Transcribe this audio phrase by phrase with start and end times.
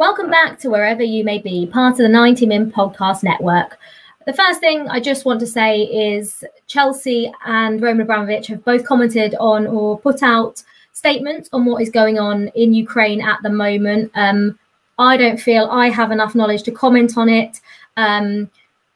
[0.00, 3.78] Welcome back to wherever you may be, part of the 90 Min Podcast Network.
[4.24, 8.86] The first thing I just want to say is Chelsea and Roman Abramovich have both
[8.86, 10.62] commented on or put out
[10.94, 14.10] statements on what is going on in Ukraine at the moment.
[14.14, 14.58] Um,
[14.98, 17.60] I don't feel I have enough knowledge to comment on it.
[17.98, 18.50] Um,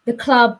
[0.06, 0.58] the club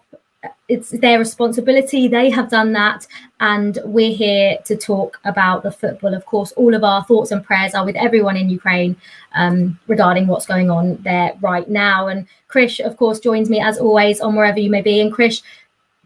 [0.69, 2.09] it's their responsibility.
[2.09, 3.07] They have done that,
[3.41, 6.15] and we're here to talk about the football.
[6.15, 8.97] Of course, all of our thoughts and prayers are with everyone in Ukraine
[9.35, 12.07] um, regarding what's going on there right now.
[12.07, 15.01] And Krish, of course, joins me as always on wherever you may be.
[15.01, 15.43] And Krish,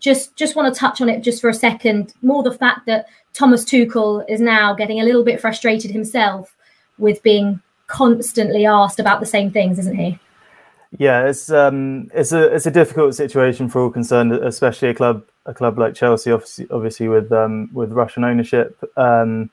[0.01, 2.15] just just want to touch on it just for a second.
[2.23, 6.57] More the fact that Thomas Tuchel is now getting a little bit frustrated himself
[6.99, 10.19] with being constantly asked about the same things, isn't he?
[10.97, 15.25] Yeah, it's um, it's a it's a difficult situation for all concerned, especially a club
[15.45, 18.83] a club like Chelsea, obviously, obviously with um, with Russian ownership.
[18.97, 19.51] Um,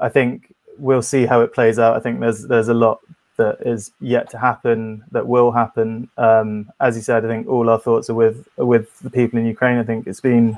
[0.00, 1.96] I think we'll see how it plays out.
[1.96, 3.00] I think there's there's a lot
[3.36, 6.08] that is yet to happen that will happen.
[6.16, 9.38] Um, as you said, I think all our thoughts are with are with the people
[9.38, 9.78] in Ukraine.
[9.78, 10.56] I think it's been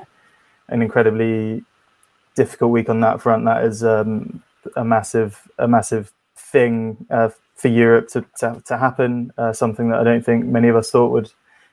[0.69, 1.63] an incredibly
[2.35, 3.43] difficult week on that front.
[3.45, 4.41] That is um,
[4.77, 9.99] a massive a massive thing uh, for Europe to, to, to happen, uh, something that
[9.99, 11.31] I don't think many of us thought would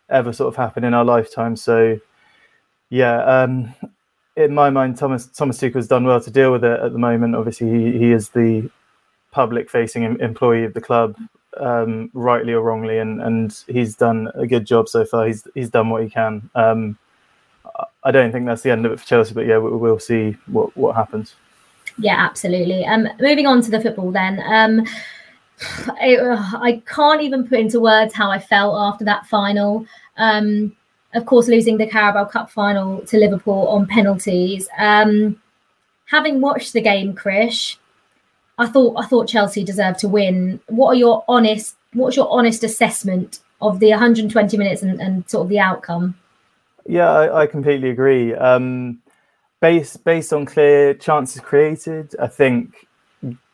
[0.08, 1.56] ever sort of happen in our lifetime.
[1.56, 1.98] So,
[2.90, 3.74] yeah, um,
[4.36, 6.98] in my mind, Thomas Thomas Tuchel has done well to deal with it at the
[6.98, 7.34] moment.
[7.34, 8.70] Obviously, he, he is the
[9.32, 11.16] public-facing employee of the club,
[11.58, 15.26] um, rightly or wrongly, and, and he's done a good job so far.
[15.26, 16.48] He's he's done what he can.
[16.54, 16.98] Um,
[18.02, 20.36] I don't think that's the end of it for Chelsea, but yeah, we, will see
[20.46, 21.34] what what happens.
[21.98, 22.84] Yeah, absolutely.
[22.84, 24.42] Um, moving on to the football then.
[24.46, 24.86] Um,
[25.62, 26.16] I,
[26.54, 29.86] I can't even put into words how I felt after that final.
[30.16, 30.76] Um,
[31.14, 34.68] of course, losing the Carabao Cup final to Liverpool on penalties.
[34.78, 35.40] Um,
[36.06, 37.76] having watched the game, Krish,
[38.58, 40.60] I thought I thought Chelsea deserved to win.
[40.68, 41.76] What are your honest?
[41.92, 46.16] What's your honest assessment of the 120 minutes and, and sort of the outcome?
[46.86, 48.34] Yeah, I, I completely agree.
[48.34, 49.00] Um,
[49.60, 52.86] based based on clear chances created, I think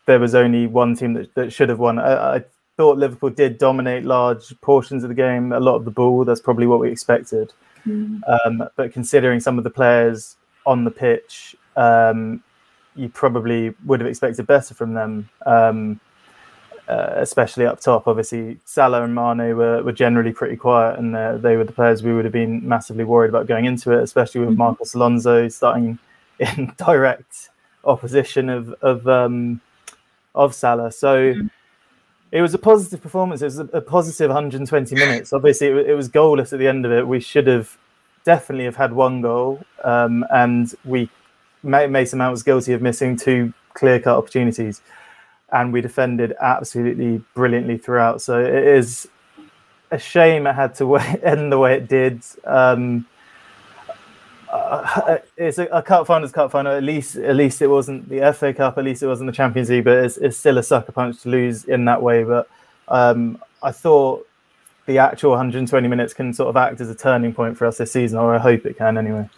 [0.06, 1.98] there was only one team that, that should have won.
[1.98, 2.44] I, I,
[2.76, 6.26] thought Liverpool did dominate large portions of the game, a lot of the ball.
[6.26, 7.54] That's probably what we expected.
[7.86, 8.20] Mm.
[8.28, 12.42] Um, but considering some of the players on the pitch, um,
[12.94, 16.00] you probably would have expected better from them, um,
[16.88, 18.06] uh, especially up top.
[18.06, 22.02] Obviously, Salah and Mane were, were generally pretty quiet, and uh, they were the players
[22.02, 24.58] we would have been massively worried about going into it, especially with mm-hmm.
[24.58, 25.98] Marcos Alonso starting
[26.38, 27.50] in direct
[27.84, 29.60] opposition of, of um,
[30.36, 30.92] of Salah.
[30.92, 31.50] So mm.
[32.30, 33.42] it was a positive performance.
[33.42, 35.32] It was a, a positive 120 minutes.
[35.32, 37.08] Obviously, it, it, was goalless at the end of it.
[37.08, 37.76] We should have
[38.24, 41.08] definitely have had one goal, um, and we
[41.62, 44.82] Mason Mount was guilty of missing two clear cut opportunities,
[45.52, 48.22] and we defended absolutely brilliantly throughout.
[48.22, 49.08] So it is
[49.90, 52.22] a shame it had to end the way it did.
[52.44, 53.06] Um,
[54.56, 56.28] uh, it's a, a cup final.
[56.28, 56.72] Cup final.
[56.72, 58.78] At least, at least it wasn't the FA Cup.
[58.78, 59.84] At least it wasn't the Champions League.
[59.84, 62.24] But it's, it's still a sucker punch to lose in that way.
[62.24, 62.48] But
[62.88, 64.26] um, I thought
[64.86, 67.92] the actual 120 minutes can sort of act as a turning point for us this
[67.92, 69.28] season, or I hope it can anyway.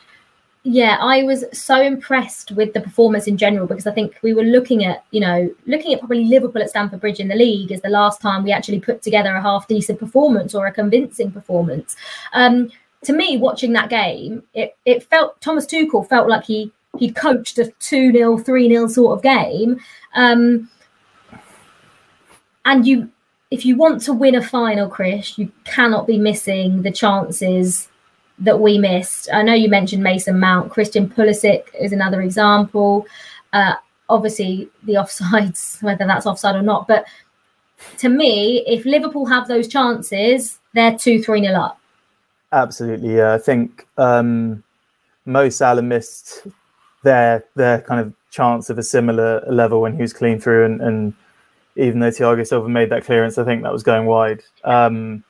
[0.65, 4.43] Yeah, I was so impressed with the performance in general because I think we were
[4.43, 7.81] looking at, you know, looking at probably Liverpool at Stamford Bridge in the league as
[7.81, 11.97] the last time we actually put together a half decent performance or a convincing performance.
[12.35, 12.71] Um,
[13.05, 17.59] to me, watching that game, it, it felt Thomas Tuchel felt like he he'd coached
[17.59, 19.81] a 2 0, 3 0 sort of game.
[20.15, 20.69] Um,
[22.65, 23.11] and you,
[23.51, 27.89] if you want to win a final, Krish, you cannot be missing the chances
[28.39, 29.29] that we missed.
[29.33, 33.07] I know you mentioned Mason Mount, Christian Pulisic is another example.
[33.53, 33.75] Uh,
[34.09, 36.87] obviously, the offsides, whether that's offside or not.
[36.87, 37.07] But
[37.99, 41.81] to me, if Liverpool have those chances, they're 2 3 0 up.
[42.53, 43.35] Absolutely, yeah.
[43.35, 44.63] I think um,
[45.27, 46.47] Mo Salah missed
[47.05, 50.81] their their kind of chance of a similar level when he was clean through, and,
[50.81, 51.15] and
[51.77, 54.43] even though Thiago Silva made that clearance, I think that was going wide.
[54.65, 55.25] Um,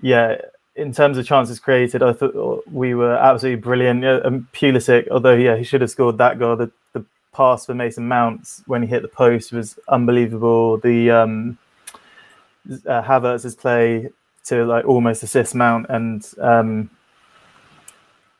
[0.00, 0.36] yeah,
[0.74, 4.04] in terms of chances created, I thought we were absolutely brilliant.
[4.04, 6.56] Um, Pulisic, although yeah, he should have scored that goal.
[6.56, 10.78] The, the pass for Mason Mounts when he hit the post was unbelievable.
[10.78, 11.58] The um,
[12.86, 14.10] uh, Havertz's play
[14.48, 16.90] to like almost assist Mount and um,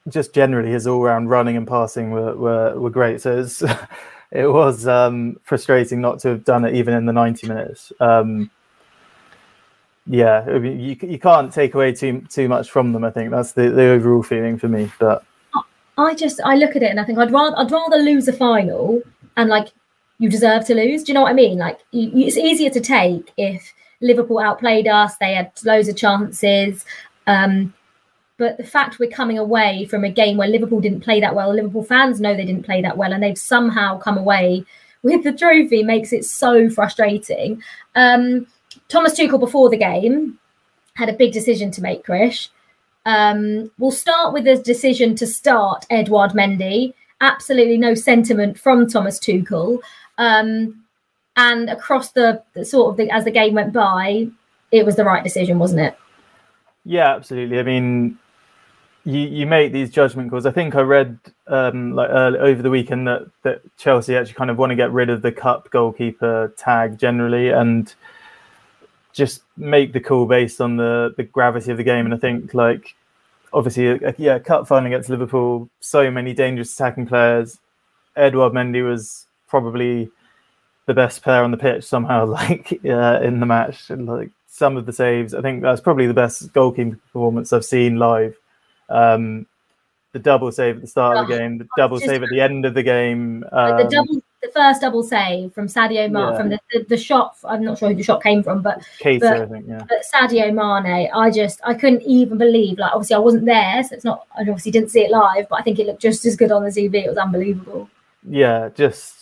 [0.08, 3.20] just generally his all round running and passing were, were, were great.
[3.20, 3.62] So it's,
[4.30, 7.92] it was um, frustrating not to have done it even in the 90 minutes.
[8.00, 8.50] Um,
[10.06, 13.04] yeah, I mean, you, you can't take away too too much from them.
[13.04, 14.90] I think that's the, the overall feeling for me.
[14.98, 15.22] But
[15.98, 18.32] I just I look at it and I think I'd rather I'd rather lose a
[18.32, 19.02] final
[19.36, 19.68] and like
[20.18, 21.04] you deserve to lose.
[21.04, 21.58] Do you know what I mean?
[21.58, 25.16] Like you, it's easier to take if Liverpool outplayed us.
[25.16, 26.84] They had loads of chances.
[27.26, 27.74] Um,
[28.36, 31.52] but the fact we're coming away from a game where Liverpool didn't play that well,
[31.52, 34.64] Liverpool fans know they didn't play that well, and they've somehow come away
[35.02, 37.62] with the trophy makes it so frustrating.
[37.94, 38.46] Um,
[38.88, 40.38] Thomas Tuchel before the game
[40.94, 42.48] had a big decision to make, Krish.
[43.06, 46.94] Um, we'll start with the decision to start Edouard Mendy.
[47.20, 49.80] Absolutely no sentiment from Thomas Tuchel.
[50.18, 50.84] Um,
[51.38, 54.28] and across the, the sort of the, as the game went by,
[54.72, 55.96] it was the right decision, wasn't it?
[56.84, 57.60] Yeah, absolutely.
[57.60, 58.18] I mean,
[59.04, 60.46] you you make these judgment calls.
[60.46, 64.58] I think I read um, like over the weekend that that Chelsea actually kind of
[64.58, 67.94] want to get rid of the cup goalkeeper tag generally and
[69.12, 72.04] just make the call based on the the gravity of the game.
[72.04, 72.96] And I think like
[73.52, 77.58] obviously a, a, yeah, cup final against Liverpool, so many dangerous attacking players.
[78.16, 80.10] Edouard Mendy was probably
[80.88, 83.90] the best player on the pitch somehow, like uh, in the match.
[83.90, 87.64] And, like some of the saves, I think that's probably the best goalkeeping performance I've
[87.64, 88.36] seen live.
[88.88, 89.46] Um,
[90.12, 92.30] the double save at the start oh, of the oh, game, the double save at
[92.30, 93.44] the end of the game.
[93.52, 96.36] Um, the double, the first double save from Sadio Mane yeah.
[96.38, 97.36] from the, the, the, shot.
[97.44, 99.84] I'm not sure who the shot came from, but, Keita, but, I think, yeah.
[99.86, 102.78] but Sadio Mane, I just I couldn't even believe.
[102.78, 104.26] Like obviously I wasn't there, so it's not.
[104.34, 106.64] I obviously didn't see it live, but I think it looked just as good on
[106.64, 107.04] the TV.
[107.04, 107.90] It was unbelievable.
[108.26, 109.17] Yeah, just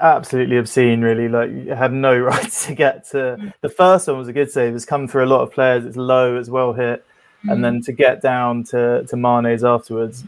[0.00, 1.00] absolutely obscene.
[1.00, 3.36] Really, like you had no right to get to.
[3.38, 3.52] Mm.
[3.60, 4.74] The first one was a good save.
[4.74, 5.84] It's come through a lot of players.
[5.84, 6.36] It's low.
[6.36, 7.04] It's well hit
[7.46, 7.52] mm.
[7.52, 10.24] and then to get down to to Mane's afterwards,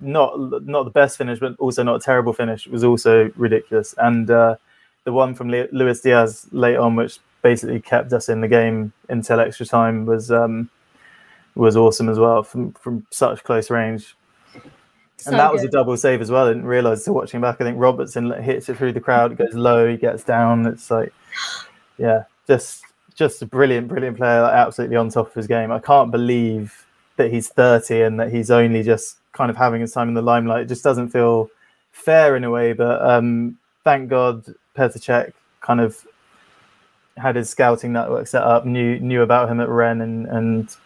[0.00, 3.94] not not the best finish, but also not a terrible finish, was also ridiculous.
[3.98, 4.56] And uh,
[5.04, 9.40] the one from Luis Diaz late on, which basically kept us in the game until
[9.40, 10.70] extra time, was um,
[11.54, 14.16] was awesome as well from from such close range.
[15.18, 15.54] So and that good.
[15.54, 16.46] was a double save as well.
[16.46, 17.56] I didn't realize to watching back.
[17.60, 19.32] I think Robertson hits it through the crowd.
[19.32, 19.88] It goes low.
[19.88, 20.66] He gets down.
[20.66, 21.12] It's like,
[21.98, 22.82] yeah, just
[23.14, 25.72] just a brilliant, brilliant player, like, absolutely on top of his game.
[25.72, 26.86] I can't believe
[27.16, 30.20] that he's 30 and that he's only just kind of having his time in the
[30.20, 30.62] limelight.
[30.62, 31.48] It just doesn't feel
[31.92, 32.74] fair in a way.
[32.74, 34.44] But um, thank God
[34.76, 36.06] Petr Cech kind of
[37.16, 40.76] had his scouting network set up, knew knew about him at Rennes, and and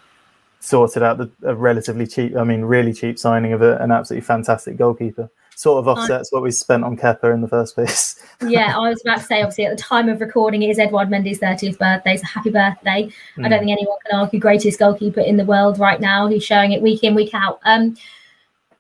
[0.60, 4.24] sorted out the, a relatively cheap, I mean, really cheap signing of a, an absolutely
[4.24, 5.30] fantastic goalkeeper
[5.60, 8.18] sort of offsets what we spent on Kepa in the first place.
[8.48, 11.10] yeah, I was about to say, obviously, at the time of recording, it is Edouard
[11.10, 13.10] Mendy's 30th birthday, so happy birthday.
[13.36, 13.44] Mm.
[13.44, 13.66] I don't hmm.
[13.66, 16.28] think anyone can argue greatest goalkeeper in the world right now.
[16.28, 17.60] He's showing it week in, week out.
[17.64, 17.94] Um,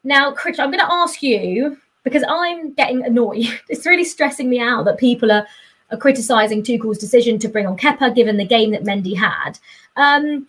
[0.04, 3.60] now, Krish, I'm going to ask you because I'm getting annoyed.
[3.68, 5.46] It's really stressing me out that people are,
[5.90, 9.58] are criticising Tuchel's decision to bring on Kepa given the game that Mendy had.
[9.96, 10.46] Um,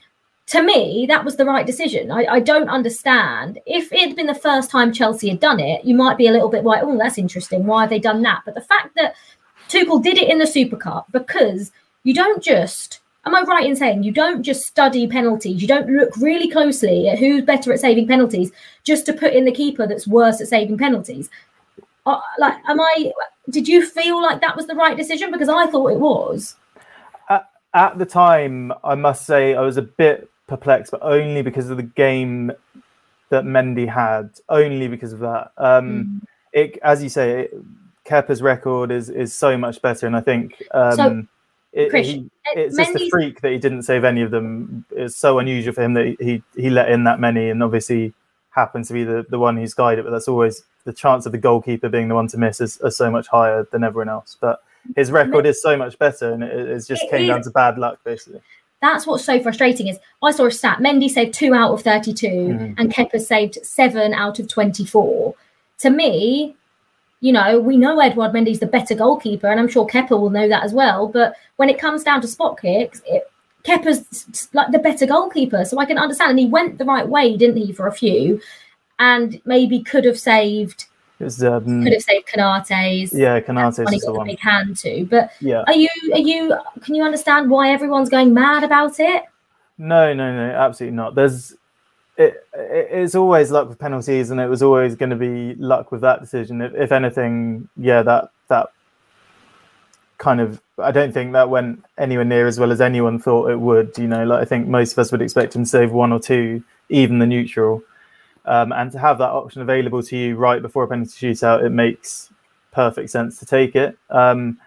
[0.51, 2.11] to me, that was the right decision.
[2.11, 3.57] I, I, don't understand.
[3.65, 6.31] If it had been the first time Chelsea had done it, you might be a
[6.31, 7.65] little bit like, oh, that's interesting.
[7.65, 8.41] Why have they done that?
[8.43, 9.15] But the fact that
[9.69, 11.71] Tuchel did it in the Super Cup because
[12.03, 15.61] you don't just, am I right in saying you don't just study penalties?
[15.61, 18.51] You don't look really closely at who's better at saving penalties
[18.83, 21.29] just to put in the keeper that's worse at saving penalties.
[22.05, 23.13] Uh, like, am I,
[23.49, 25.31] did you feel like that was the right decision?
[25.31, 26.57] Because I thought it was.
[27.29, 31.69] At, at the time, I must say I was a bit perplexed, but only because
[31.69, 32.51] of the game
[33.29, 34.29] that Mendy had.
[34.49, 35.51] Only because of that.
[35.57, 36.27] Um, mm.
[36.53, 37.53] It, as you say, it,
[38.03, 41.27] Kepa's record is is so much better, and I think um, so,
[41.71, 42.93] it, Chris, he, it's Mendy's...
[42.93, 44.85] just a freak that he didn't save any of them.
[44.91, 48.13] It's so unusual for him that he he let in that many, and obviously
[48.49, 50.03] happens to be the, the one who's guided.
[50.03, 52.97] But that's always the chance of the goalkeeper being the one to miss is, is
[52.97, 54.35] so much higher than everyone else.
[54.41, 54.61] But
[54.97, 57.99] his record is so much better, and it, it just came down to bad luck,
[58.03, 58.41] basically.
[58.81, 60.79] That's what's so frustrating is I saw a stat.
[60.79, 62.73] Mendy saved two out of 32 mm-hmm.
[62.77, 65.35] and Kepa saved seven out of 24.
[65.79, 66.55] To me,
[67.21, 70.47] you know, we know Edouard Mendy's the better goalkeeper, and I'm sure Kepa will know
[70.47, 71.07] that as well.
[71.07, 73.31] But when it comes down to spot kicks, it,
[73.63, 75.63] Kepa's like the better goalkeeper.
[75.63, 76.31] So I can understand.
[76.31, 78.41] And he went the right way, didn't he, for a few?
[78.97, 80.87] And maybe could have saved
[81.23, 83.13] was, um, could have saved Konaté's.
[83.13, 84.27] Yeah, Konaté's is the one.
[84.27, 85.05] Big hand to.
[85.05, 85.63] But yeah.
[85.67, 89.23] are you are you can you understand why everyone's going mad about it?
[89.77, 91.15] No, no, no, absolutely not.
[91.15, 91.55] There's
[92.17, 96.01] it, it's always luck with penalties, and it was always going to be luck with
[96.01, 96.61] that decision.
[96.61, 98.69] If, if anything, yeah, that that
[100.17, 103.59] kind of I don't think that went anywhere near as well as anyone thought it
[103.59, 103.97] would.
[103.97, 106.19] You know, like I think most of us would expect him to save one or
[106.19, 107.83] two, even the neutral.
[108.45, 111.69] Um, and to have that option available to you right before a penalty shootout, it
[111.69, 112.31] makes
[112.71, 113.97] perfect sense to take it.
[114.09, 114.59] Um,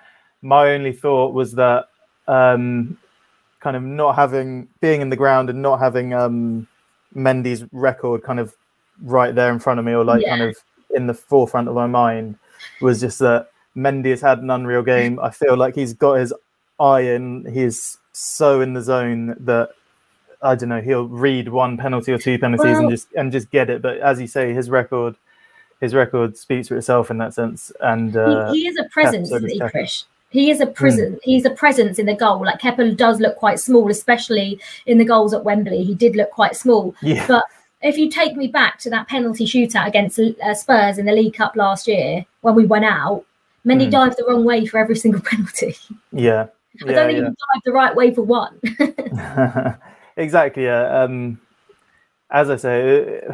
[0.43, 1.89] my only thought was that
[2.29, 2.99] um,
[3.61, 6.69] kind of not having being in the ground and not having um,
[7.17, 8.55] Mendy's record kind of
[9.03, 10.31] right there in front of me or like yeah.
[10.31, 10.57] kind of
[10.95, 12.37] in the forefront of my mind
[12.81, 15.19] was just that Mendy has had an unreal game.
[15.21, 16.33] I feel like he's got his
[16.79, 17.47] eye in.
[17.53, 19.71] he is so in the zone that
[20.45, 23.51] I don't know he'll read one penalty or two penalties Well- and just and just
[23.51, 23.83] get it.
[23.83, 25.17] But as you say, his record
[25.81, 27.73] his record speaks for itself in that sense.
[27.81, 29.59] And uh, he, he is a presence, isn't he.
[29.61, 30.05] Krish?
[30.31, 31.19] He is a presence.
[31.23, 32.45] He's a presence in the goal.
[32.45, 35.83] Like Kepa does look quite small, especially in the goals at Wembley.
[35.85, 36.95] He did look quite small.
[37.03, 37.45] yeah, But
[37.83, 41.35] if you take me back to that penalty shootout against uh, Spurs in the League
[41.35, 43.25] Cup last year when we went out,
[43.67, 43.91] Mendy Hmm.
[43.91, 45.77] dived the wrong way for every single penalty.
[46.13, 46.47] yeah,
[46.83, 48.59] I don't think he dived the right way for one.
[50.17, 50.65] exactly.
[50.65, 51.03] Yeah.
[51.03, 51.41] Um,
[52.31, 53.25] as I say, it,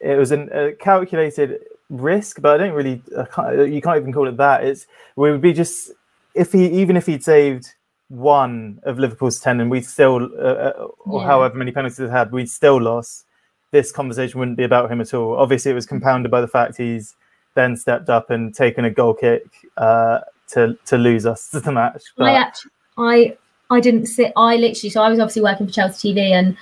[0.00, 3.02] it was an- a calculated risk, but I don't really.
[3.16, 4.64] I can't, you can't even call it that.
[4.64, 5.92] It's we would be just
[6.34, 7.74] if he even if he'd saved
[8.08, 10.38] one of Liverpool's ten, and we still, uh,
[10.70, 11.26] uh, or Yeah.
[11.26, 13.26] however many penalties they had, we'd still lost.
[13.70, 15.36] This conversation wouldn't be about him at all.
[15.36, 17.14] Obviously, it was compounded by the fact he's
[17.54, 19.42] then stepped up and taken a goal kick
[19.76, 22.02] uh, to to lose us the match.
[22.18, 23.36] I actually, I,
[23.70, 24.32] I didn't sit.
[24.36, 26.56] I literally, so I was obviously working for Chelsea TV, and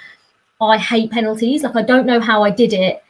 [0.60, 1.62] I hate penalties.
[1.62, 3.02] Like I don't know how I did it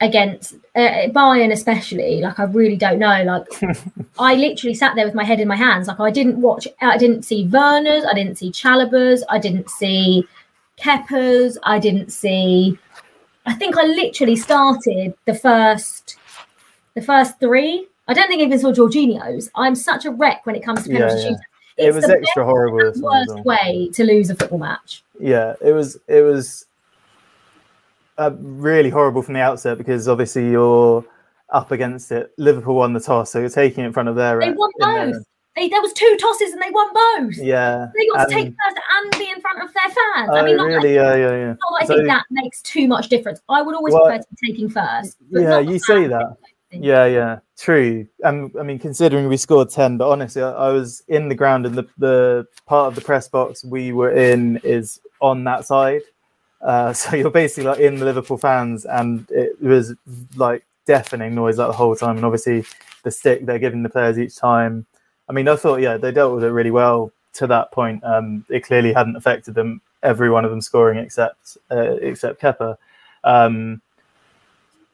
[0.00, 2.20] against uh, Bayern, especially.
[2.20, 3.22] Like I really don't know.
[3.24, 3.46] Like
[4.18, 5.88] I literally sat there with my head in my hands.
[5.88, 6.66] Like I didn't watch.
[6.80, 8.04] I didn't see Werner's.
[8.04, 9.24] I didn't see Chalobah's.
[9.28, 10.26] I didn't see
[10.78, 11.58] Kepa's.
[11.62, 12.78] I didn't see.
[13.46, 16.16] I think I literally started the first,
[16.94, 17.86] the first three.
[18.08, 19.50] I don't think I even saw Jorginho's.
[19.54, 21.36] I'm such a wreck when it comes to Yeah, penalty yeah.
[21.80, 22.78] It was extra horrible.
[22.78, 25.02] best this and one worst way to lose a football match.
[25.18, 26.66] Yeah, it was it was
[28.18, 31.04] uh, really horrible from the outset because obviously you're
[31.50, 32.32] up against it.
[32.38, 34.38] Liverpool won the toss, so you're taking it in front of their.
[34.40, 35.24] They won their- both.
[35.56, 37.36] They, there was two tosses and they won both.
[37.36, 37.88] Yeah.
[37.98, 40.30] They got to take first and be in front of their fans.
[40.32, 40.94] Oh, I mean, not, really?
[40.94, 41.46] Yeah, yeah, yeah.
[41.48, 43.40] not that I So- think that makes too much difference.
[43.48, 45.16] I would always Well, prefer to be taking first.
[45.30, 46.36] yeah, you say that.
[46.72, 48.06] Yeah, yeah, true.
[48.22, 51.66] Um, I mean, considering we scored ten, but honestly, I, I was in the ground,
[51.66, 56.02] and the the part of the press box we were in is on that side.
[56.62, 59.94] Uh, so you're basically like in the Liverpool fans, and it was
[60.36, 62.16] like deafening noise like the whole time.
[62.16, 62.64] And obviously,
[63.02, 64.86] the stick they're giving the players each time.
[65.28, 68.02] I mean, I thought yeah, they dealt with it really well to that point.
[68.04, 69.80] Um, it clearly hadn't affected them.
[70.04, 72.76] Every one of them scoring except uh, except Kepa.
[73.24, 73.82] Um,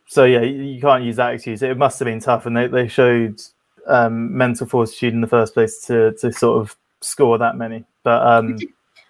[0.06, 1.62] so yeah, you, can't use that excuse.
[1.62, 3.40] It must have been tough, and they, they showed
[3.86, 7.84] um, mental fortitude in the first place to to sort of score that many.
[8.02, 8.58] But um,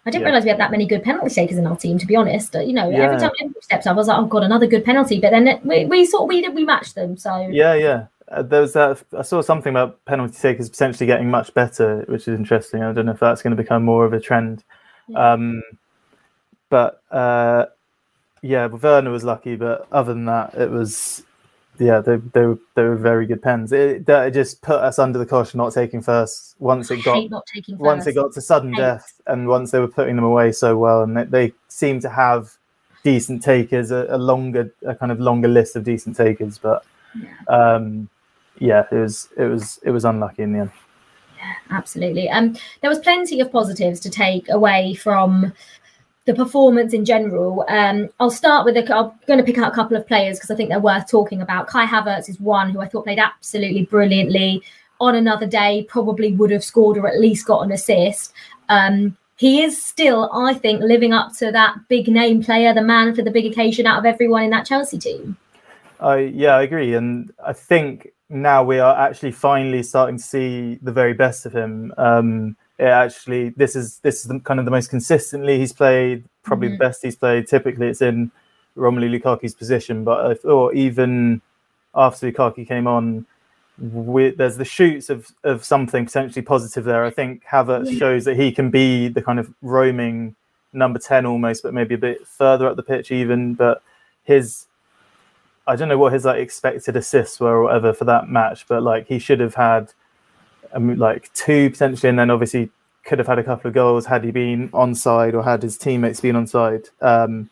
[0.06, 0.28] I didn't Yeah.
[0.28, 1.98] realise we had that many good penalty takers in our team.
[1.98, 3.04] To be honest, you know, Yeah.
[3.04, 5.48] every time Liverpool steps up, I was like, "Oh God, another good penalty!" But then
[5.48, 7.16] it, we, we sort of we did we matched them.
[7.16, 9.02] So yeah, yeah, uh, there was that.
[9.16, 12.82] I saw something about penalty takers potentially getting much better, which is interesting.
[12.82, 14.64] I don't know if that's going to become more of a trend.
[15.08, 15.32] Yeah.
[15.32, 15.62] Um,
[16.68, 17.66] but uh,
[18.46, 21.24] yeah, but Werner was lucky, but other than that, it was
[21.78, 23.72] yeah, they they were they were very good pens.
[23.72, 27.30] It, it just put us under the cosh not taking first once it got hate
[27.30, 27.84] not taking first.
[27.84, 28.80] once it got to sudden Hate.
[28.80, 32.08] death and once they were putting them away so well and they, they seem to
[32.08, 32.52] have
[33.04, 36.84] decent takers a, a longer a kind of longer list of decent takers but
[37.48, 38.08] um
[38.58, 40.70] yeah it was it was it was unlucky in the end
[41.36, 42.28] Yeah, absolutely.
[42.30, 45.52] Um, there was plenty of positives to take away from
[46.26, 47.64] the performance in general.
[47.68, 50.50] Um, I'll start with a, I'm going to pick out a couple of players because
[50.50, 51.68] I think they're worth talking about.
[51.68, 54.62] Kai Havertz is one who I thought played absolutely brilliantly.
[55.00, 58.32] On another day, probably would have scored or at least got an assist.
[58.68, 63.14] Um, he is still, I think, living up to that big name player, the man
[63.14, 65.36] for the big occasion out of everyone in that Chelsea team.
[66.00, 70.78] I yeah, I agree, and I think now we are actually finally starting to see
[70.82, 71.92] the very best of him.
[71.96, 76.24] Um, it actually, this is this is the, kind of the most consistently he's played,
[76.42, 76.72] probably Mhm.
[76.72, 77.46] the best he's played.
[77.48, 78.30] Typically, it's in
[78.76, 81.40] Romelu Lukaku's position, but I thought even
[81.94, 83.24] after Lukaku came on,
[83.78, 87.04] we, there's the shoots of of something potentially positive there.
[87.04, 87.98] I think Havertz Yeah.
[87.98, 90.34] shows that he can be the kind of roaming
[90.72, 93.54] number ten almost, but maybe a bit further up the pitch even.
[93.54, 93.82] But
[94.24, 94.66] his
[95.68, 98.82] I don't know what his like expected assists were or whatever for that match, but
[98.82, 99.92] like he should have had
[100.78, 102.70] like two potentially, and then obviously
[103.04, 106.20] could have had a couple of goals had he been onside or had his teammates
[106.20, 106.90] been onside.
[107.00, 107.48] Um,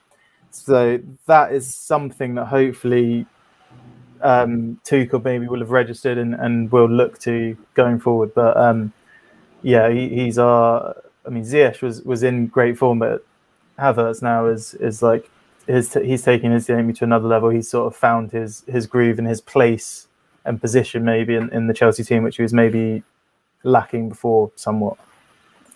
[0.51, 3.27] so that is something that hopefully
[4.21, 8.35] um, Tuchel maybe will have registered and, and will look to going forward.
[8.35, 8.93] But um,
[9.63, 10.97] yeah, he, he's our.
[11.27, 13.25] I mean, Ziyech was was in great form, but
[13.79, 15.31] Havertz now is is like
[15.67, 17.51] his he's taking his game to another level.
[17.51, 20.09] He's sort of found his his groove and his place
[20.45, 23.03] and position maybe in, in the Chelsea team, which he was maybe
[23.63, 24.97] lacking before somewhat.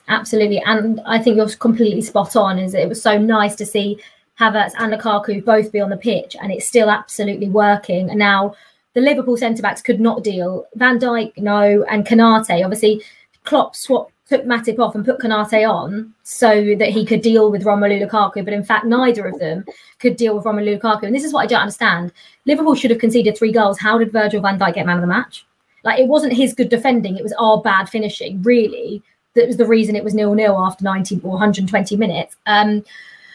[0.08, 2.58] Absolutely, and I think you're completely spot on.
[2.58, 4.00] Is it was so nice to see
[4.40, 8.08] Havertz and Lukaku both be on the pitch, and it's still absolutely working.
[8.08, 8.54] And now
[8.94, 10.66] the Liverpool centre backs could not deal.
[10.74, 12.64] Van Dijk, no, and Konate.
[12.64, 13.02] Obviously,
[13.44, 17.64] Klopp swap, took Matip off and put Konate on so that he could deal with
[17.64, 18.44] Romelu Lukaku.
[18.44, 19.64] But in fact, neither of them
[19.98, 21.04] could deal with Romelu Lukaku.
[21.04, 22.12] And this is what I don't understand.
[22.44, 23.78] Liverpool should have conceded three goals.
[23.78, 25.46] How did Virgil van Dijk get man of the match?
[25.84, 29.02] Like it wasn't his good defending, it was our bad finishing, really.
[29.34, 32.36] That was the reason it was nil nil after 90 or 120 minutes.
[32.46, 32.84] Um,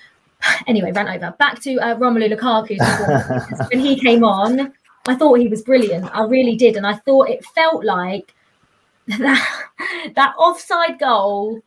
[0.67, 1.33] anyway, ran over.
[1.39, 2.77] Back to uh, Romelu Lukaku.
[3.71, 4.73] when he came on,
[5.07, 6.13] I thought he was brilliant.
[6.13, 8.35] I really did, and I thought it felt like
[9.07, 9.63] that
[10.15, 11.61] that offside goal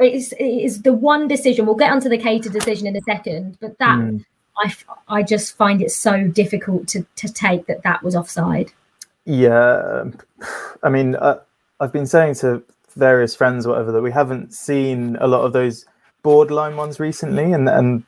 [0.00, 1.66] is is the one decision.
[1.66, 4.24] We'll get onto the Keita decision in a second, but that mm.
[4.58, 4.74] I
[5.08, 8.72] I just find it so difficult to to take that that was offside.
[9.24, 10.04] Yeah,
[10.82, 11.40] I mean, uh,
[11.80, 12.62] I've been saying to
[12.94, 15.84] various friends, whatever, that we haven't seen a lot of those
[16.22, 18.04] borderline ones recently, and and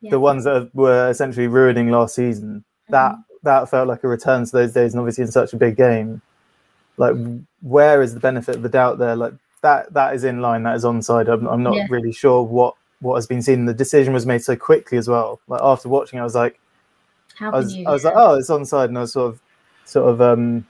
[0.00, 0.10] yeah.
[0.10, 2.64] the ones that were essentially ruining last season.
[2.84, 2.92] Mm-hmm.
[2.92, 5.76] That that felt like a return to those days, and obviously in such a big
[5.76, 6.20] game
[6.96, 7.16] like
[7.62, 9.16] where is the benefit of the doubt there?
[9.16, 11.86] Like that that is in line that is onside i'm, I'm not yeah.
[11.90, 13.64] really sure what what has been seen.
[13.64, 15.40] The decision was made so quickly as well.
[15.48, 16.60] Like after watching i was like
[17.36, 18.10] How i was, you, I was yeah.
[18.10, 19.40] like oh it's onside and i was sort of
[19.84, 20.66] sort of um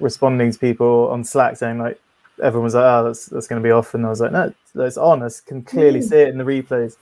[0.00, 2.00] responding to people on slack saying like
[2.42, 3.94] everyone was like oh that's that's going to be off.
[3.94, 5.22] And i was like no it's on.
[5.22, 6.08] I can clearly mm.
[6.08, 6.96] see it in the replays.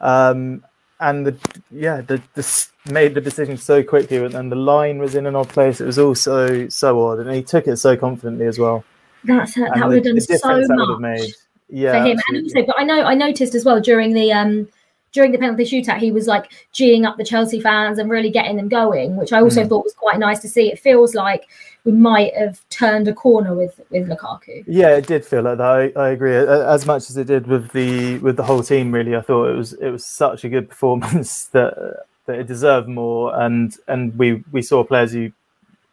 [0.00, 0.64] Um
[1.02, 1.36] and the
[1.70, 5.48] yeah the, the made the decision so quickly and the line was in an odd
[5.48, 5.80] place.
[5.80, 8.84] It was all so so odd and he took it so confidently as well.
[9.24, 10.66] That's that and would have done so
[10.98, 11.20] much
[11.68, 12.18] yeah for him.
[12.28, 14.68] And also but i know i noticed as well during the um
[15.12, 18.56] during the penalty shootout, he was like geeing up the Chelsea fans and really getting
[18.56, 19.68] them going, which I also mm.
[19.68, 20.72] thought was quite nice to see.
[20.72, 21.48] It feels like
[21.84, 24.64] we might have turned a corner with with Lukaku.
[24.66, 25.94] Yeah, it did feel like that.
[25.96, 26.34] I, I agree.
[26.34, 29.56] As much as it did with the with the whole team, really, I thought it
[29.56, 34.42] was it was such a good performance that that it deserved more, and and we
[34.50, 35.30] we saw players who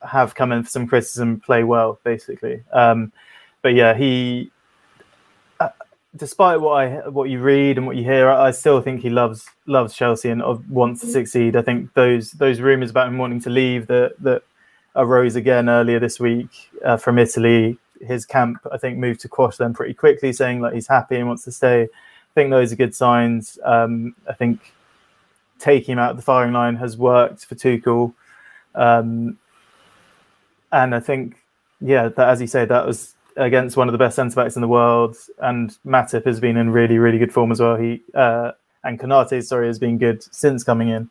[0.02, 2.64] have come in for some criticism play well, basically.
[2.72, 3.12] Um,
[3.62, 4.52] but yeah, he
[6.16, 9.48] despite what I what you read and what you hear, I still think he loves
[9.65, 11.12] loves Chelsea and wants to mm.
[11.12, 11.56] succeed.
[11.56, 14.43] I think those those rumours about him wanting to leave that that
[14.95, 16.50] arose again earlier this week
[16.84, 17.78] uh, from Italy.
[18.02, 21.28] His camp, I think, moved to quash them pretty quickly, saying like he's happy and
[21.28, 21.84] wants to stay.
[21.84, 23.60] I think those are good signs.
[23.63, 24.74] Um, I think
[25.60, 28.13] taking him out of the firing line has worked for Tuchel,
[28.74, 29.38] um,
[30.72, 31.36] and I think
[31.82, 34.62] yeah, that as you say, that was against one of the best centre backs in
[34.62, 37.75] the world, and Matip has been in really, really good form as well.
[37.75, 38.52] He uh,
[38.84, 41.10] and Konate, sorry, has been good since coming in.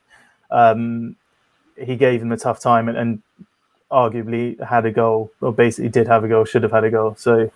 [0.51, 1.17] Um,
[1.77, 3.23] he gave him a tough time and, and,
[3.91, 7.15] arguably had a goal, or basically did have a goal, should have had a goal.
[7.17, 7.51] So,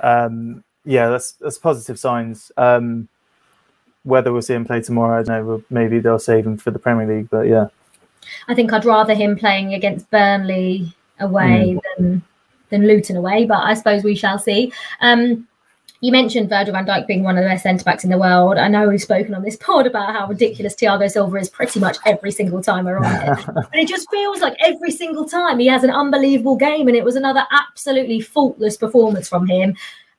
[0.00, 2.52] um, yeah, that's that's positive signs.
[2.58, 3.08] Um,
[4.02, 5.64] whether we'll see him play tomorrow, I don't know.
[5.70, 7.68] Maybe they'll save him for the Premier League, but yeah.
[8.46, 11.80] I think I'd rather him playing against Burnley away mm.
[11.96, 12.22] than
[12.74, 14.72] than Luton away, but I suppose we shall see.
[15.00, 15.46] Um,
[16.00, 18.58] you mentioned Virgil van Dijk being one of the best centre backs in the world.
[18.58, 21.96] I know we've spoken on this pod about how ridiculous Thiago Silva is pretty much
[22.04, 23.46] every single time we're on it.
[23.46, 27.04] but it just feels like every single time he has an unbelievable game, and it
[27.04, 29.74] was another absolutely faultless performance from him.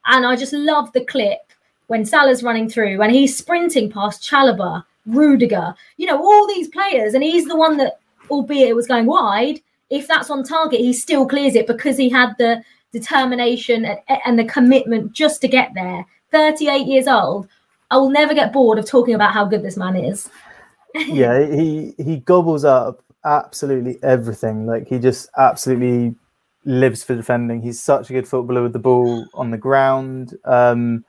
[0.07, 1.39] And I just love the clip
[1.85, 7.13] when Salah's running through and he's sprinting past Chalobah, Rudiger, you know, all these players,
[7.13, 7.99] and he's the one that,
[8.31, 12.09] albeit it was going wide, if that's on target, he still clears it because he
[12.09, 13.85] had the determination
[14.25, 16.05] and, the commitment just to get there.
[16.31, 17.47] 38 years old.
[17.91, 20.29] I will never get bored of talking about how good this man is.
[20.95, 24.65] yeah, he he gobbles up absolutely everything.
[24.65, 26.15] Like he just absolutely
[26.63, 27.61] lives for defending.
[27.61, 30.35] He's such a good footballer with the ball on the ground.
[30.45, 31.05] Um,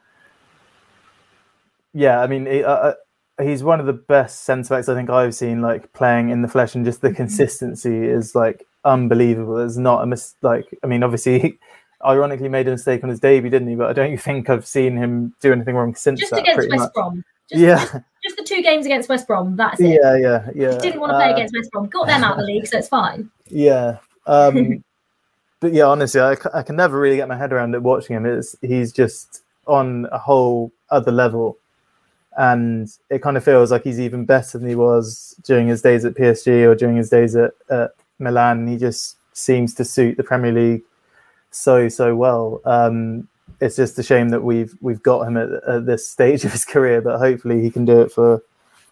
[1.94, 2.94] yeah, I mean, uh, uh
[3.42, 6.49] he's one of the best centre backs I think I've seen like playing in the
[6.49, 7.16] flesh, and just the mm-hmm.
[7.16, 9.57] consistency is like unbelievable.
[9.57, 11.38] There's not a mis like I mean, obviously.
[11.38, 11.59] He,
[12.05, 13.75] ironically made a mistake on his debut, didn't he?
[13.75, 16.40] But I don't think I've seen him do anything wrong since just that.
[16.40, 16.92] against West much.
[16.92, 17.25] Brom.
[17.51, 17.79] Just, yeah.
[17.79, 17.92] Just,
[18.25, 19.57] just, the two games against West Brom.
[19.57, 20.01] That's it.
[20.03, 20.72] Yeah, yeah, yeah.
[20.75, 21.87] He didn't want to play uh, against West Brom.
[21.87, 23.31] Got them out of the league, so it's fine.
[23.49, 23.99] Yeah.
[24.27, 24.83] Um,
[25.61, 28.27] but yeah, honestly, I, I can never really get my head around it watching him.
[28.27, 31.59] It's he's just on a whole other level
[32.37, 36.05] and it kind of feels like he's even better than he was during his days
[36.05, 38.66] at PSG or during his days at, at Milan.
[38.66, 40.83] He just seems to suit the Premier League
[41.51, 42.61] so so well.
[42.64, 43.29] Um,
[43.61, 46.64] it's just a shame that we've we've got him at, at, this stage of his
[46.64, 48.42] career, but hopefully he can do it for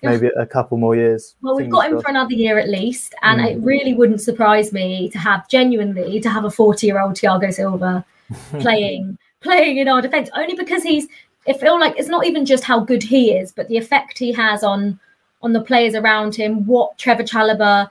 [0.02, 1.34] maybe a couple more years.
[1.42, 3.50] Well, we've got him for another year at least, and mm.
[3.50, 8.04] it really wouldn't surprise me to have genuinely to have a forty-year-old Thiago Silva
[8.60, 11.06] playing playing in our defence, only because he's
[11.46, 14.32] it feel like it's not even just how good he is, but the effect he
[14.32, 14.98] has on
[15.42, 16.66] on the players around him.
[16.66, 17.90] What Trevor Chalobah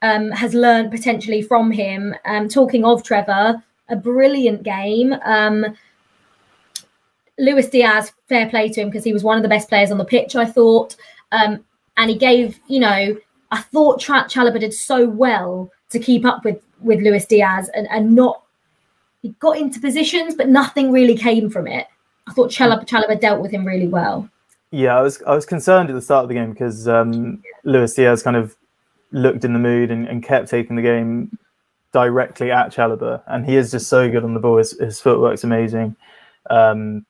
[0.00, 2.14] um, has learned potentially from him.
[2.24, 5.14] Um, talking of Trevor, a brilliant game.
[5.24, 5.76] Um,
[7.38, 9.98] Luis Diaz, fair play to him because he was one of the best players on
[9.98, 10.96] the pitch, I thought.
[11.30, 11.64] Um,
[11.96, 13.16] and he gave, you know,
[13.50, 17.86] I thought Tra- Chalobah did so well to keep up with with Luis Diaz and,
[17.90, 18.42] and not
[19.20, 21.86] he got into positions, but nothing really came from it.
[22.32, 24.26] I thought Chalobah, Chalobah dealt with him really well.
[24.70, 27.92] Yeah, I was I was concerned at the start of the game because um, Luis
[27.92, 28.56] Diaz kind of
[29.10, 31.36] looked in the mood and, and kept taking the game
[31.92, 34.56] directly at Chalobah, and he is just so good on the ball.
[34.56, 35.94] His, his footwork's amazing,
[36.48, 37.04] um,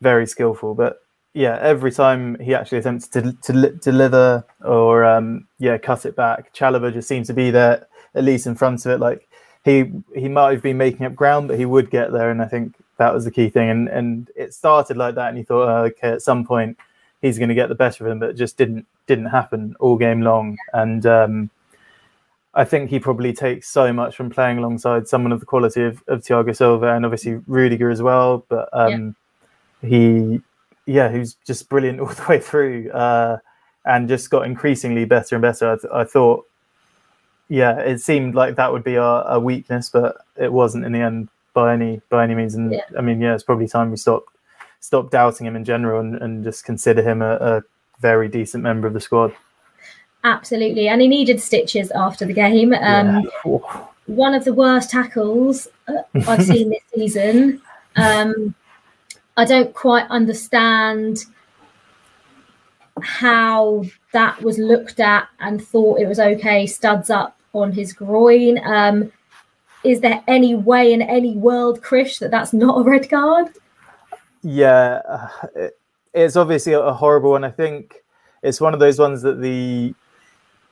[0.00, 0.74] very skillful.
[0.74, 1.02] But
[1.34, 6.16] yeah, every time he actually attempts to to li- deliver or um, yeah cut it
[6.16, 8.98] back, Chalobah just seems to be there at least in front of it.
[8.98, 9.28] Like
[9.62, 12.46] he he might have been making up ground, but he would get there, and I
[12.46, 13.70] think that was the key thing.
[13.70, 16.76] And and it started like that, and you thought, oh, okay, at some point
[17.24, 19.96] he's going to get the better of him, but it just didn't didn't happen all
[19.96, 20.56] game long.
[20.72, 21.50] And um,
[22.54, 26.02] I think he probably takes so much from playing alongside someone of the quality of,
[26.06, 28.44] of Thiago Silva and obviously Rudiger as well.
[28.48, 29.16] But um,
[29.82, 29.88] yeah.
[29.88, 30.40] he,
[30.86, 33.38] yeah, who's just brilliant all the way through uh,
[33.84, 35.72] and just got increasingly better and better.
[35.72, 36.46] I, th- I, thought,
[37.48, 41.00] yeah, it seemed like that would be our, our, weakness, but it wasn't in the
[41.00, 42.54] end by any by any means.
[42.54, 42.80] And yeah.
[42.98, 44.24] I mean, yeah, it's probably time we stop
[44.80, 47.62] stop doubting him in general and, and just consider him a, a
[48.00, 49.34] very decent member of the squad.
[50.24, 52.74] Absolutely, and he needed stitches after the game.
[52.74, 53.86] Um, yeah.
[54.06, 57.62] One of the worst tackles uh, I've seen this season.
[57.96, 58.54] Um,
[59.36, 61.24] I don't quite understand
[63.02, 66.66] how that was looked at and thought it was okay.
[66.66, 68.60] Studs up on his groin.
[68.64, 69.10] Um,
[69.84, 73.48] is there any way in any world, Krish, that that's not a red card?
[74.42, 75.68] Yeah, uh,
[76.12, 77.44] it's obviously a horrible one.
[77.44, 78.04] I think
[78.42, 79.94] it's one of those ones that the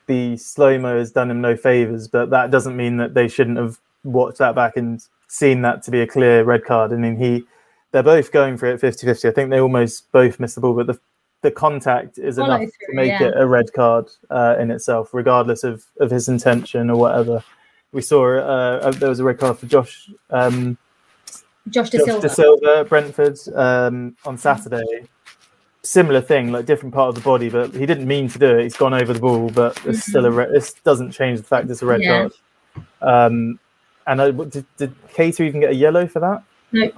[0.07, 3.57] the slow mo has done him no favors, but that doesn't mean that they shouldn't
[3.57, 6.92] have watched that back and seen that to be a clear red card.
[6.92, 7.44] I mean, he
[7.92, 9.29] they're both going for it 50 50.
[9.29, 10.98] I think they almost both missed the ball, but the,
[11.42, 13.29] the contact is Follow enough through, to make yeah.
[13.29, 17.44] it a red card uh, in itself, regardless of, of his intention or whatever.
[17.92, 20.11] We saw uh, there was a red card for Josh.
[20.31, 20.78] Um,
[21.68, 25.09] Josh Dasilva, De Silva Brentford um, on Saturday
[25.83, 28.62] similar thing, like different part of the body, but he didn't mean to do it.
[28.62, 30.11] He's gone over the ball, but it's mm-hmm.
[30.11, 30.52] still a red.
[30.52, 32.28] This doesn't change the fact it's a red yeah.
[32.28, 32.33] card.
[33.00, 33.59] Um,
[34.07, 36.42] and I, did, did Keita even get a yellow for that?
[36.72, 36.90] No,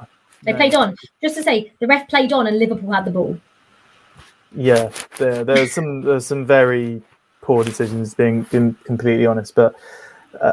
[0.42, 0.57] they no.
[0.57, 0.96] played on.
[1.20, 3.38] Just to say, the ref played on, and Liverpool had the ball.
[4.57, 7.02] Yeah, there there's some there's some very
[7.40, 9.74] poor decisions, being being completely honest, but.
[10.40, 10.52] Uh,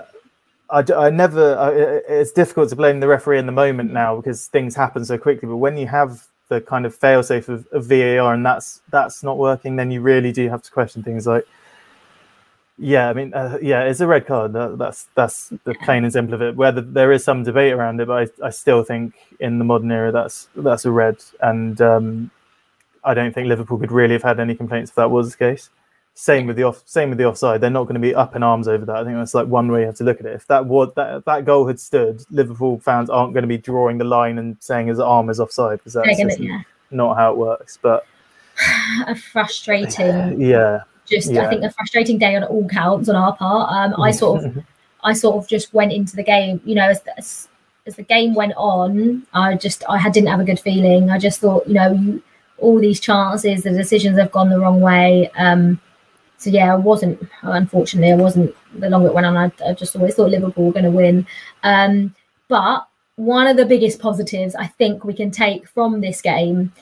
[0.72, 1.58] I, I never.
[1.58, 1.72] I,
[2.14, 5.48] it's difficult to blame the referee in the moment now because things happen so quickly.
[5.48, 9.38] But when you have the kind of failsafe of, of VAR and that's that's not
[9.38, 11.46] working, then you really do have to question things like,
[12.78, 14.54] yeah, I mean, uh, yeah, it's a red card.
[14.54, 16.56] That, that's that's the plain and simple of it.
[16.56, 19.92] Whether there is some debate around it, but I, I still think in the modern
[19.92, 22.32] era that's that's a red, and um,
[23.04, 25.70] I don't think Liverpool could really have had any complaints if that was the case.
[26.14, 27.62] Same with the off, same with the offside.
[27.62, 28.96] They're not going to be up in arms over that.
[28.98, 30.34] I think that's like one way you have to look at it.
[30.34, 33.98] If that was that that goal had stood, Liverpool fans aren't going to be drawing
[33.98, 36.62] the line and saying his arm is offside because that's yeah.
[36.92, 37.80] not how it works.
[37.82, 38.06] But
[39.08, 41.46] a frustrating, yeah, just yeah.
[41.46, 43.72] I think a frustrating day on all counts on our part.
[43.72, 44.64] Um, I sort of,
[45.04, 47.48] I sort of just went into the game, you know, as, as
[47.88, 49.26] as the game went on.
[49.34, 51.10] I just I had, didn't have a good feeling.
[51.10, 52.22] I just thought, you know, you
[52.58, 55.32] all these chances, the decisions have gone the wrong way.
[55.36, 55.80] Um,
[56.42, 57.22] so yeah, I wasn't.
[57.44, 58.56] Unfortunately, I wasn't.
[58.80, 61.28] The longer it went on, I, I just always thought Liverpool were going to win.
[61.62, 62.16] Um,
[62.48, 66.74] but one of the biggest positives I think we can take from this game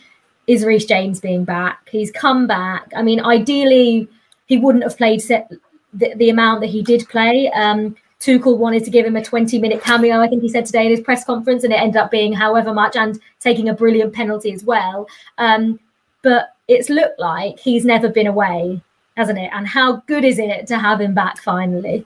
[0.47, 1.89] is Reece James being back.
[1.89, 2.89] He's come back.
[2.95, 4.07] I mean, ideally,
[4.45, 5.51] he wouldn't have played set,
[5.93, 7.51] the, the amount that he did play.
[7.51, 10.85] Um, Tuchel wanted to give him a 20 minute cameo, I think he said today
[10.85, 14.13] in his press conference, and it ended up being however much and taking a brilliant
[14.13, 15.05] penalty as well.
[15.37, 15.81] Um,
[16.21, 18.81] but it's looked like he's never been away
[19.19, 19.51] hasn't it?
[19.53, 22.05] And how good is it to have him back finally?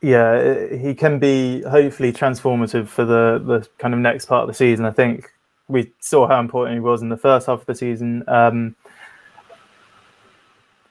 [0.00, 4.54] Yeah, he can be hopefully transformative for the the kind of next part of the
[4.54, 4.84] season.
[4.84, 5.30] I think
[5.66, 8.22] we saw how important he was in the first half of the season.
[8.28, 8.76] Um,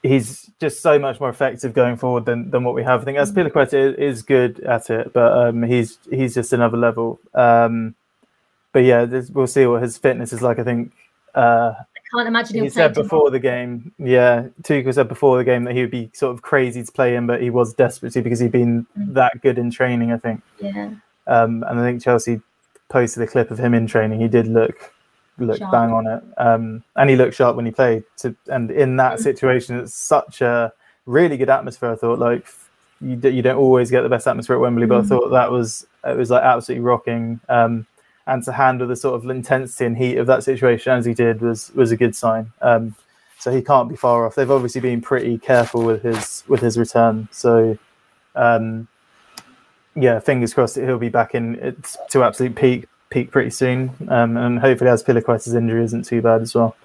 [0.02, 3.00] he's just so much more effective going forward than, than what we have.
[3.00, 7.18] I think Azpilicueta is good at it, but um, he's he's just another level.
[7.34, 7.94] Um,
[8.72, 10.58] but yeah, we'll see what his fitness is like.
[10.58, 10.92] I think
[11.34, 11.74] uh,
[12.12, 13.92] can't imagine he said before the game.
[13.98, 17.14] Yeah, Tuchel said before the game that he would be sort of crazy to play
[17.14, 19.14] him, but he was desperate to because he'd been mm.
[19.14, 20.12] that good in training.
[20.12, 20.42] I think.
[20.60, 20.90] Yeah.
[21.26, 22.40] Um, and I think Chelsea
[22.88, 24.20] posted a clip of him in training.
[24.20, 24.92] He did look
[25.38, 25.72] look sharp.
[25.72, 28.04] bang on it, um, and he looked sharp when he played.
[28.18, 29.22] To, and in that mm.
[29.22, 30.72] situation, it's such a
[31.06, 31.92] really good atmosphere.
[31.92, 32.46] I thought like
[33.00, 35.08] you, you don't always get the best atmosphere at Wembley, but I mm.
[35.08, 37.40] thought that was it was like absolutely rocking.
[37.48, 37.86] Um,
[38.26, 41.40] and to handle the sort of intensity and heat of that situation as he did
[41.40, 42.52] was was a good sign.
[42.62, 42.94] Um,
[43.38, 44.34] so he can't be far off.
[44.34, 47.28] They've obviously been pretty careful with his with his return.
[47.30, 47.76] So
[48.34, 48.88] um,
[49.94, 51.76] yeah, fingers crossed that he'll be back in
[52.10, 56.42] to absolute peak peak pretty soon, um, and hopefully as Azpilicueta's injury isn't too bad
[56.42, 56.76] as well.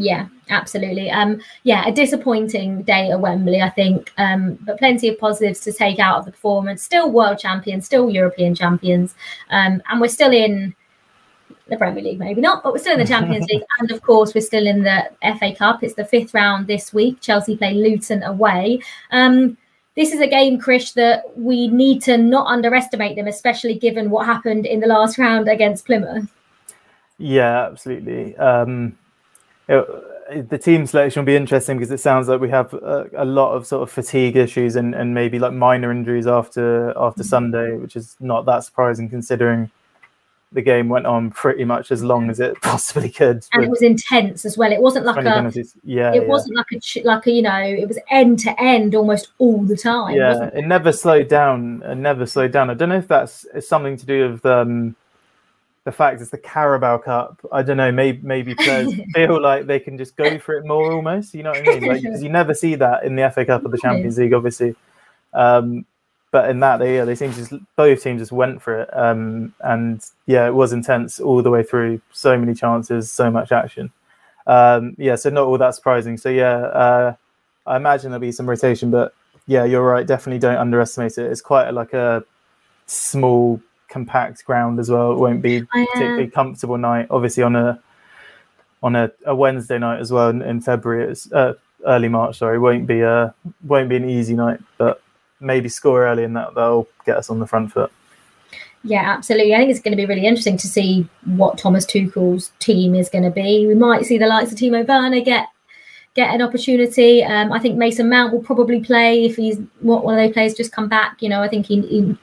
[0.00, 1.10] Yeah, absolutely.
[1.10, 5.72] Um, yeah, a disappointing day at Wembley, I think, um, but plenty of positives to
[5.72, 6.82] take out of the performance.
[6.82, 9.14] Still world champions, still European champions,
[9.50, 10.74] um, and we're still in
[11.68, 14.34] the Premier League, maybe not, but we're still in the Champions League, and of course
[14.34, 15.82] we're still in the FA Cup.
[15.82, 17.20] It's the fifth round this week.
[17.20, 18.80] Chelsea play Luton away.
[19.10, 19.56] Um,
[19.94, 24.26] this is a game, Krish, that we need to not underestimate them, especially given what
[24.26, 26.30] happened in the last round against Plymouth.
[27.18, 28.36] Yeah, absolutely.
[28.36, 28.96] Um,
[29.68, 33.24] it, the team selection will be interesting because it sounds like we have a, a,
[33.24, 37.28] lot of sort of fatigue issues and, and maybe like minor injuries after after mm-hmm.
[37.28, 39.70] Sunday, which is not that surprising considering
[40.52, 43.44] the game went on pretty much as long as it possibly could.
[43.52, 44.72] And it was intense as well.
[44.72, 45.74] It wasn't like a penalties.
[45.84, 46.12] yeah.
[46.12, 46.28] It yeah.
[46.28, 47.62] wasn't like a like a you know.
[47.62, 50.14] It was end to end almost all the time.
[50.14, 50.54] Yeah, it?
[50.54, 50.66] it?
[50.66, 51.82] never slowed down.
[51.84, 52.70] It never slowed down.
[52.70, 54.96] I don't know if that's it's something to do with um,
[55.88, 57.40] the fact it's the Carabao Cup.
[57.50, 57.90] I don't know.
[57.90, 61.32] Maybe maybe players feel like they can just go for it more almost.
[61.32, 61.88] You know what I mean?
[61.88, 64.76] Like you never see that in the FA Cup or the Champions League, obviously.
[65.32, 65.86] Um,
[66.30, 69.54] but in that they yeah, they seem just both teams just went for it um,
[69.60, 73.90] and yeah it was intense all the way through so many chances so much action
[74.46, 77.14] um, yeah so not all that surprising so yeah uh,
[77.66, 79.14] i imagine there'll be some rotation but
[79.46, 82.22] yeah you're right definitely don't underestimate it it's quite a, like a
[82.84, 87.80] small compact ground as well it won't be a particularly comfortable night obviously on a
[88.82, 91.54] on a, a wednesday night as well in, in february it's uh,
[91.86, 95.02] early march sorry won't be a won't be an easy night but
[95.40, 97.92] maybe score early and that they'll get us on the front foot.
[98.84, 99.54] Yeah, absolutely.
[99.54, 103.08] I think it's going to be really interesting to see what Thomas Tuchel's team is
[103.08, 103.66] going to be.
[103.66, 105.48] We might see the likes of Timo Werner get
[106.14, 107.22] get an opportunity.
[107.22, 110.54] Um, I think Mason Mount will probably play if he's what one of those players
[110.54, 111.20] just come back.
[111.20, 112.16] You know, I think he, he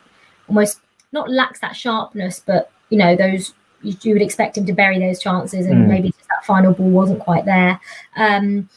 [0.47, 0.79] almost
[1.15, 4.99] not lacks that sharpness, but you know those you, you would expect him to bury
[4.99, 5.87] those chances, and mm.
[5.87, 7.79] maybe just that final ball wasn't quite there.
[8.15, 8.69] Um,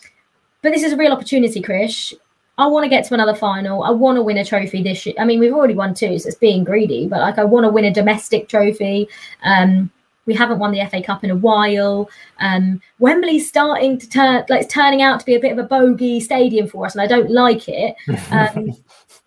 [0.62, 2.14] but this is a real opportunity, Krish.
[2.56, 3.84] I want to get to another final.
[3.84, 5.14] I want to win a trophy this year.
[5.18, 7.70] I mean, we've already won two, so it's being greedy, but like I want to
[7.70, 9.08] win a domestic trophy.
[9.44, 9.90] Um,
[10.26, 12.10] we haven't won the FA Cup in a while.
[12.40, 15.62] Um, Wembley's starting to turn, like it's turning out to be a bit of a
[15.62, 17.96] bogey stadium for us, and I don't like it.
[18.30, 18.76] Um,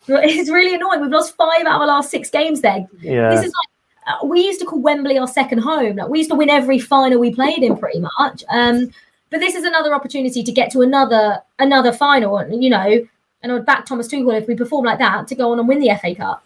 [0.07, 1.01] it's really annoying.
[1.01, 2.87] We've lost five out of our last six games there.
[2.99, 3.29] Yeah.
[3.29, 3.71] This is like
[4.07, 5.97] uh, we used to call Wembley our second home.
[5.97, 8.43] Like we used to win every final we played in, pretty much.
[8.49, 8.91] Um,
[9.29, 12.43] but this is another opportunity to get to another another final.
[12.49, 13.07] You know,
[13.43, 15.67] and I would back Thomas Tuchel if we perform like that to go on and
[15.67, 16.43] win the FA Cup.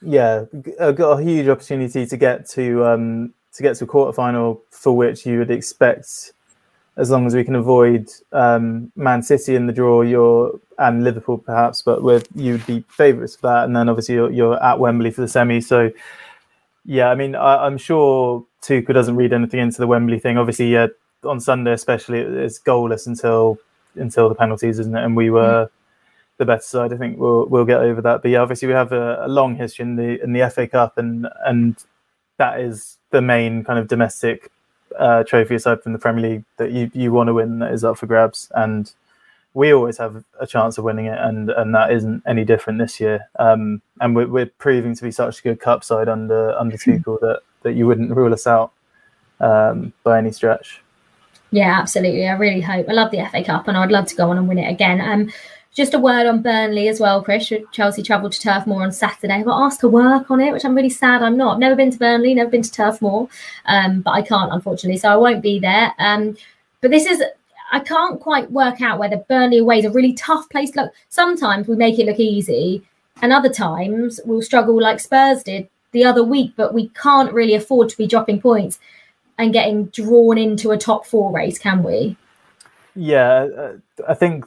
[0.00, 4.62] Yeah, got a huge opportunity to get to um, to get to a quarter final
[4.70, 6.32] for which you would expect,
[6.96, 11.38] as long as we can avoid um, Man City in the draw, your and Liverpool
[11.38, 15.10] perhaps, but with you'd be favourites for that, and then obviously you're, you're, at Wembley
[15.10, 15.60] for the semi.
[15.60, 15.90] So
[16.84, 20.38] yeah, I mean, I, am sure Tuchel doesn't read anything into the Wembley thing.
[20.38, 20.88] Obviously, yeah,
[21.24, 23.58] on Sunday especially, it's goalless until
[23.94, 25.04] until the penalties, isn't it?
[25.04, 25.66] And we were.
[25.66, 25.70] Mm
[26.38, 26.92] the better side.
[26.92, 28.22] I think we'll we'll get over that.
[28.22, 30.98] But yeah, obviously we have a, a, long history in the in the FA Cup,
[30.98, 31.76] and and
[32.38, 34.50] that is the main kind of domestic
[34.98, 37.84] uh, trophy aside from the Premier League that you you want to win that is
[37.84, 38.50] up for grabs.
[38.54, 38.92] And
[39.54, 43.00] we always have a chance of winning it, and and that isn't any different this
[43.00, 43.28] year.
[43.38, 47.20] Um, and we're, we're proving to be such a good cup side under under Tuchel
[47.20, 48.72] that that you wouldn't rule us out
[49.40, 50.82] um, by any stretch.
[51.50, 52.26] Yeah, absolutely.
[52.26, 52.88] I really hope.
[52.88, 55.00] I love the FA Cup, and I'd love to go on and win it again.
[55.00, 55.30] Um,
[55.74, 57.64] just a word on Burnley as well, Krish.
[57.72, 59.42] Chelsea travelled to Turf Moor on Saturday.
[59.42, 61.54] Got asked to work on it, which I'm really sad I'm not.
[61.54, 63.28] I've never been to Burnley, never been to Turf Moor,
[63.64, 65.94] um, but I can't, unfortunately, so I won't be there.
[65.98, 66.36] Um,
[66.82, 67.22] but this is,
[67.72, 70.92] I can't quite work out whether Burnley away is a really tough place look.
[71.08, 72.82] Sometimes we make it look easy,
[73.22, 77.54] and other times we'll struggle like Spurs did the other week, but we can't really
[77.54, 78.78] afford to be dropping points
[79.38, 82.16] and getting drawn into a top four race, can we?
[82.94, 83.72] Yeah, uh,
[84.06, 84.44] I think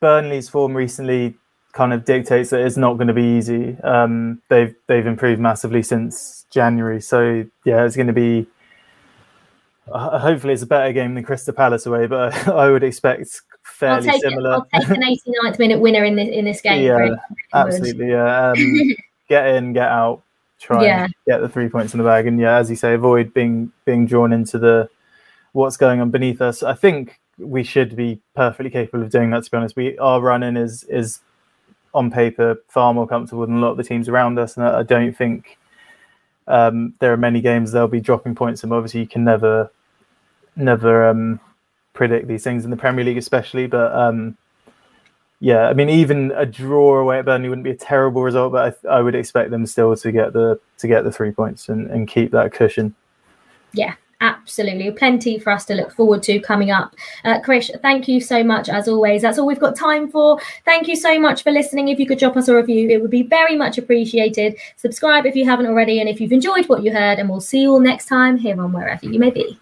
[0.00, 1.36] Burnley's form recently
[1.72, 3.76] kind of dictates that it's not going to be easy.
[3.82, 8.46] Um, they've they've improved massively since January, so yeah, it's going to be.
[9.90, 14.08] Uh, hopefully, it's a better game than Crystal Palace away, but I would expect fairly
[14.08, 14.50] I'll similar.
[14.54, 14.62] It.
[14.72, 16.84] I'll take an 89th minute winner in this in this game.
[16.84, 17.16] Yeah,
[17.52, 18.10] absolutely.
[18.10, 18.94] Yeah, um,
[19.28, 20.22] get in, get out,
[20.58, 21.04] try yeah.
[21.04, 23.72] and get the three points in the bag, and yeah, as you say, avoid being
[23.84, 24.88] being drawn into the
[25.52, 26.62] what's going on beneath us.
[26.62, 29.44] I think we should be perfectly capable of doing that.
[29.44, 31.20] To be honest, we our running is is
[31.92, 34.82] on paper far more comfortable than a lot of the teams around us, and I,
[34.84, 35.58] don't think
[36.46, 39.70] Um, there are many games they'll be dropping points, and obviously you can never,
[40.56, 41.40] never um,
[41.92, 43.66] predict these things in the Premier League, especially.
[43.66, 44.36] But um,
[45.40, 48.76] yeah, I mean, even a draw away at Burnley wouldn't be a terrible result, but
[48.84, 51.90] I, I would expect them still to get the to get the three points and,
[51.90, 52.94] and keep that cushion.
[53.72, 56.94] Yeah, absolutely plenty for us to look forward to coming up.
[57.24, 59.22] Uh, krish thank you so much as always.
[59.22, 60.38] That's all we've got time for.
[60.64, 61.88] Thank you so much for listening.
[61.88, 64.56] If you could drop us a review it would be very much appreciated.
[64.76, 67.62] Subscribe if you haven't already and if you've enjoyed what you heard and we'll see
[67.62, 69.58] you all next time here on wherever you may be